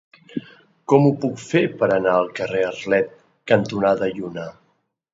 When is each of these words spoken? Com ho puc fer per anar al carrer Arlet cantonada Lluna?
Com 0.93 1.05
ho 1.09 1.11
puc 1.25 1.35
fer 1.43 1.61
per 1.83 1.91
anar 1.97 2.15
al 2.15 2.33
carrer 2.41 2.65
Arlet 2.73 3.15
cantonada 3.55 4.15
Lluna? 4.19 4.53